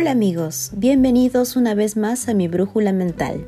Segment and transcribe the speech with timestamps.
[0.00, 3.44] Hola amigos, bienvenidos una vez más a mi brújula mental.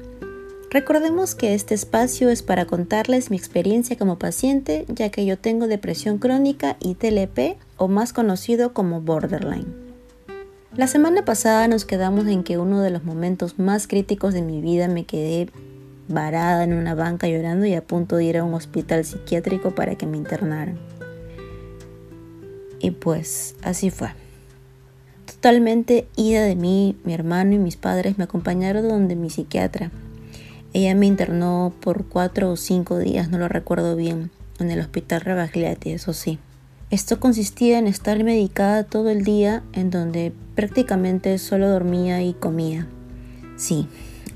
[0.68, 5.68] Recordemos que este espacio es para contarles mi experiencia como paciente, ya que yo tengo
[5.68, 9.72] depresión crónica y TLP, o más conocido como borderline.
[10.74, 14.60] La semana pasada nos quedamos en que uno de los momentos más críticos de mi
[14.60, 15.50] vida me quedé
[16.08, 19.94] varada en una banca llorando y a punto de ir a un hospital psiquiátrico para
[19.94, 20.80] que me internaran.
[22.80, 24.08] Y pues así fue.
[25.30, 29.92] Totalmente ida de mí, mi hermano y mis padres me acompañaron donde mi psiquiatra.
[30.72, 35.20] Ella me internó por cuatro o cinco días, no lo recuerdo bien, en el hospital
[35.20, 36.40] Rebagliati, eso sí.
[36.90, 42.88] Esto consistía en estar medicada todo el día, en donde prácticamente solo dormía y comía.
[43.56, 43.86] Sí,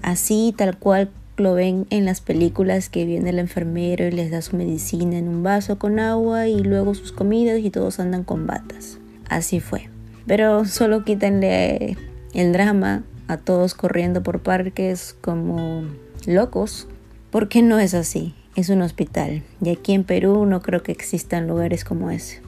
[0.00, 4.40] así tal cual lo ven en las películas que viene el enfermero y les da
[4.42, 8.46] su medicina en un vaso con agua y luego sus comidas y todos andan con
[8.46, 8.98] batas.
[9.28, 9.93] Así fue.
[10.26, 11.96] Pero solo quítenle
[12.32, 15.84] el drama a todos corriendo por parques como
[16.26, 16.88] locos,
[17.30, 18.34] porque no es así.
[18.56, 22.40] Es un hospital y aquí en Perú no creo que existan lugares como ese.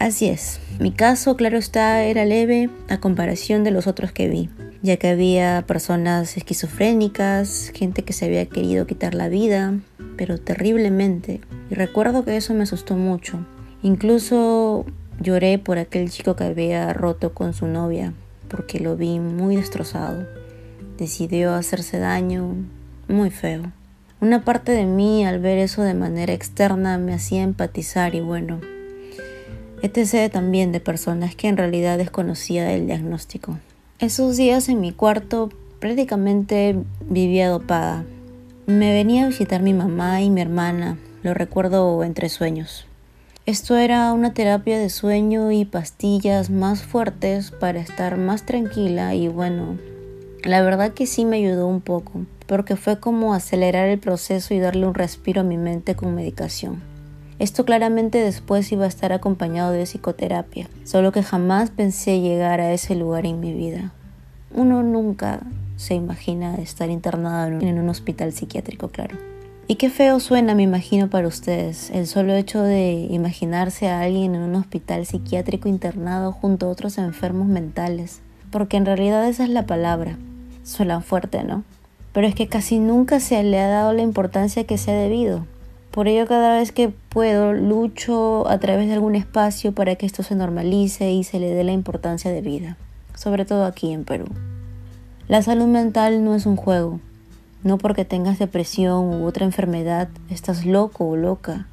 [0.00, 4.48] Así es, mi caso, claro está, era leve a comparación de los otros que vi,
[4.82, 9.74] ya que había personas esquizofrénicas, gente que se había querido quitar la vida,
[10.16, 11.42] pero terriblemente.
[11.70, 13.46] Y recuerdo que eso me asustó mucho.
[13.82, 14.86] Incluso
[15.22, 18.14] Lloré por aquel chico que había roto con su novia,
[18.48, 20.26] porque lo vi muy destrozado.
[20.96, 22.54] Decidió hacerse daño,
[23.06, 23.70] muy feo.
[24.22, 28.60] Una parte de mí al ver eso de manera externa me hacía empatizar y bueno,
[29.82, 30.32] etc.
[30.32, 33.58] también de personas que en realidad desconocía el diagnóstico.
[33.98, 38.04] Esos días en mi cuarto prácticamente vivía dopada.
[38.66, 42.86] Me venía a visitar mi mamá y mi hermana, lo recuerdo entre sueños.
[43.50, 49.26] Esto era una terapia de sueño y pastillas más fuertes para estar más tranquila y
[49.26, 49.76] bueno,
[50.44, 54.60] la verdad que sí me ayudó un poco, porque fue como acelerar el proceso y
[54.60, 56.80] darle un respiro a mi mente con medicación.
[57.40, 62.72] Esto claramente después iba a estar acompañado de psicoterapia, solo que jamás pensé llegar a
[62.72, 63.92] ese lugar en mi vida.
[64.54, 65.40] Uno nunca
[65.74, 69.29] se imagina estar internado en un hospital psiquiátrico, claro.
[69.70, 74.34] Y qué feo suena, me imagino, para ustedes, el solo hecho de imaginarse a alguien
[74.34, 78.20] en un hospital psiquiátrico internado junto a otros enfermos mentales,
[78.50, 80.18] porque en realidad esa es la palabra.
[80.64, 81.62] Suena fuerte, ¿no?
[82.12, 85.46] Pero es que casi nunca se le ha dado la importancia que se ha debido.
[85.92, 90.24] Por ello cada vez que puedo lucho a través de algún espacio para que esto
[90.24, 92.76] se normalice y se le dé la importancia de vida,
[93.14, 94.26] sobre todo aquí en Perú.
[95.28, 96.98] La salud mental no es un juego,
[97.62, 101.66] no porque tengas depresión u otra enfermedad estás loco o loca,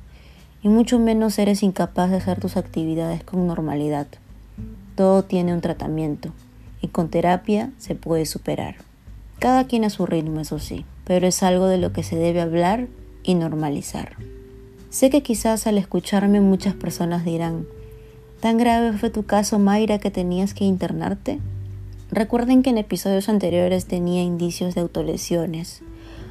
[0.61, 4.07] y mucho menos eres incapaz de hacer tus actividades con normalidad.
[4.95, 6.29] Todo tiene un tratamiento,
[6.81, 8.75] y con terapia se puede superar.
[9.39, 12.41] Cada quien a su ritmo, eso sí, pero es algo de lo que se debe
[12.41, 12.87] hablar
[13.23, 14.17] y normalizar.
[14.89, 17.65] Sé que quizás al escucharme muchas personas dirán,
[18.39, 21.39] ¿tan grave fue tu caso, Mayra, que tenías que internarte?
[22.09, 25.81] Recuerden que en episodios anteriores tenía indicios de autolesiones,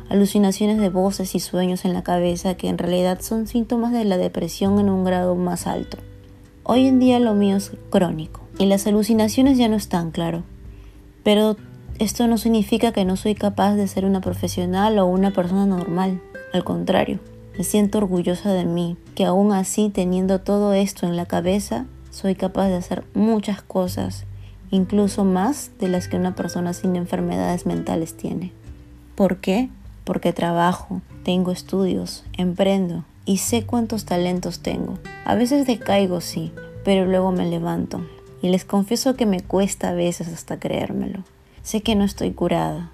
[0.09, 4.17] alucinaciones de voces y sueños en la cabeza que en realidad son síntomas de la
[4.17, 5.99] depresión en un grado más alto.
[6.63, 10.45] Hoy en día lo mío es crónico y las alucinaciones ya no están, claro.
[11.23, 11.57] Pero
[11.99, 16.23] esto no significa que no soy capaz de ser una profesional o una persona normal.
[16.53, 17.21] Al contrario,
[17.57, 22.35] me siento orgullosa de mí, que aún así teniendo todo esto en la cabeza, soy
[22.35, 24.26] capaz de hacer muchas cosas
[24.71, 28.53] incluso más de las que una persona sin enfermedades mentales tiene.
[29.15, 29.69] ¿Por qué?
[30.05, 34.99] Porque trabajo, tengo estudios, emprendo y sé cuántos talentos tengo.
[35.25, 36.53] A veces decaigo, sí,
[36.85, 38.07] pero luego me levanto.
[38.43, 41.25] Y les confieso que me cuesta a veces hasta creérmelo.
[41.63, 42.93] Sé que no estoy curada,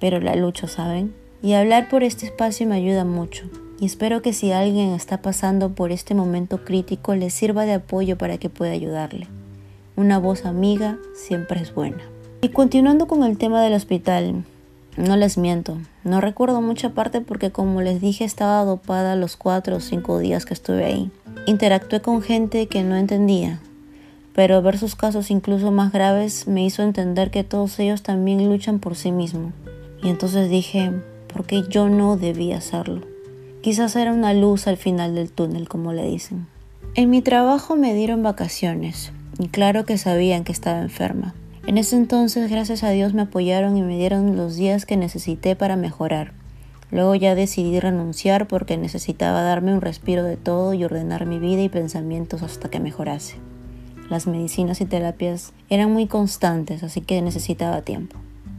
[0.00, 1.14] pero la lucho, ¿saben?
[1.42, 3.44] Y hablar por este espacio me ayuda mucho.
[3.80, 8.16] Y espero que si alguien está pasando por este momento crítico le sirva de apoyo
[8.16, 9.26] para que pueda ayudarle.
[9.96, 12.02] Una voz amiga siempre es buena.
[12.40, 14.42] Y continuando con el tema del hospital,
[14.96, 19.76] no les miento, no recuerdo mucha parte porque como les dije estaba dopada los cuatro
[19.76, 21.12] o cinco días que estuve ahí.
[21.46, 23.60] Interactué con gente que no entendía,
[24.34, 28.80] pero ver sus casos incluso más graves me hizo entender que todos ellos también luchan
[28.80, 29.52] por sí mismos.
[30.02, 30.90] Y entonces dije,
[31.32, 33.02] ¿por qué yo no debía hacerlo?
[33.62, 36.48] Quizás era una luz al final del túnel, como le dicen.
[36.96, 41.34] En mi trabajo me dieron vacaciones, y claro que sabían que estaba enferma.
[41.66, 45.56] En ese entonces, gracias a Dios, me apoyaron y me dieron los días que necesité
[45.56, 46.32] para mejorar.
[46.90, 51.62] Luego ya decidí renunciar porque necesitaba darme un respiro de todo y ordenar mi vida
[51.62, 53.36] y pensamientos hasta que mejorase.
[54.10, 58.18] las medicinas y terapias eran muy constantes, así que necesitaba tiempo.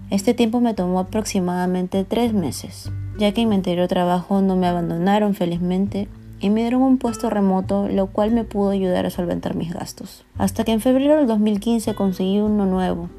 [0.09, 4.67] Este tiempo me tomó aproximadamente tres meses, ya que en mi anterior trabajo no me
[4.67, 6.07] abandonaron felizmente
[6.39, 10.25] y me dieron un puesto remoto, lo cual me pudo ayudar a solventar mis gastos.
[10.37, 13.09] Hasta que en febrero del 2015 conseguí uno nuevo,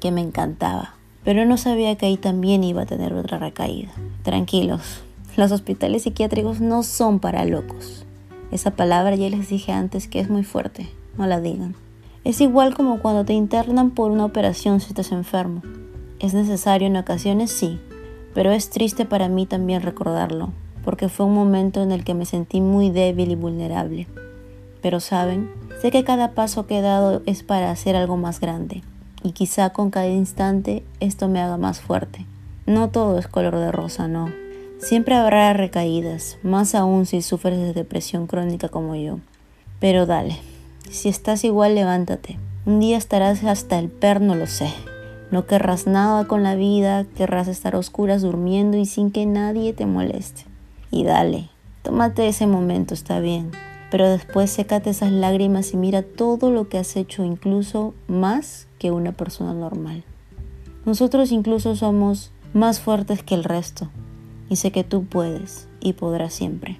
[0.00, 0.94] que me encantaba,
[1.24, 3.92] pero no sabía que ahí también iba a tener otra recaída.
[4.22, 5.02] Tranquilos,
[5.36, 8.04] los hospitales psiquiátricos no son para locos.
[8.50, 10.88] Esa palabra ya les dije antes que es muy fuerte,
[11.18, 11.74] no la digan.
[12.24, 15.62] Es igual como cuando te internan por una operación si estás enfermo.
[16.20, 17.80] Es necesario en ocasiones, sí,
[18.32, 20.52] pero es triste para mí también recordarlo,
[20.84, 24.06] porque fue un momento en el que me sentí muy débil y vulnerable.
[24.82, 25.50] Pero saben,
[25.80, 28.82] sé que cada paso que he dado es para hacer algo más grande,
[29.22, 32.26] y quizá con cada instante esto me haga más fuerte.
[32.66, 34.30] No todo es color de rosa, no.
[34.78, 39.18] Siempre habrá recaídas, más aún si sufres de depresión crónica como yo.
[39.80, 40.36] Pero dale,
[40.90, 42.38] si estás igual levántate.
[42.66, 44.72] Un día estarás hasta el perno, lo sé.
[45.30, 49.86] No querrás nada con la vida, querrás estar oscuras durmiendo y sin que nadie te
[49.86, 50.44] moleste.
[50.94, 51.48] Y dale,
[51.82, 53.50] tómate ese momento, está bien.
[53.90, 58.92] Pero después sécate esas lágrimas y mira todo lo que has hecho, incluso más que
[58.92, 60.04] una persona normal.
[60.86, 63.90] Nosotros incluso somos más fuertes que el resto.
[64.48, 66.78] Y sé que tú puedes y podrás siempre.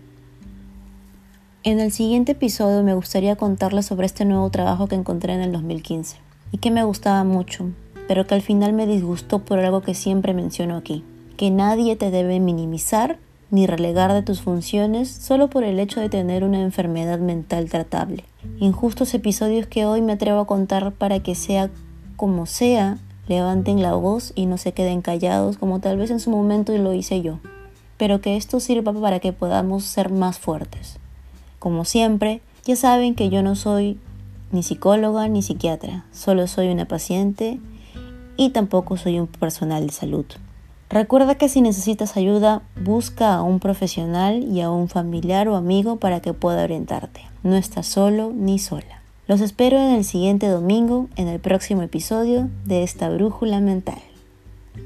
[1.64, 5.50] En el siguiente episodio me gustaría contarles sobre este nuevo trabajo que encontré en el
[5.50, 6.18] 2015
[6.52, 7.66] y que me gustaba mucho,
[8.06, 11.02] pero que al final me disgustó por algo que siempre menciono aquí,
[11.36, 13.18] que nadie te debe minimizar
[13.54, 18.24] ni relegar de tus funciones solo por el hecho de tener una enfermedad mental tratable.
[18.58, 21.70] Injustos episodios que hoy me atrevo a contar para que sea
[22.16, 22.98] como sea,
[23.28, 26.94] levanten la voz y no se queden callados como tal vez en su momento lo
[26.94, 27.38] hice yo,
[27.96, 30.98] pero que esto sirva para que podamos ser más fuertes.
[31.60, 34.00] Como siempre, ya saben que yo no soy
[34.50, 37.60] ni psicóloga ni psiquiatra, solo soy una paciente
[38.36, 40.26] y tampoco soy un personal de salud.
[40.90, 45.96] Recuerda que si necesitas ayuda, busca a un profesional y a un familiar o amigo
[45.96, 47.22] para que pueda orientarte.
[47.42, 49.02] No estás solo ni sola.
[49.26, 54.02] Los espero en el siguiente domingo en el próximo episodio de esta brújula mental.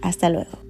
[0.03, 0.68] Hasta luego.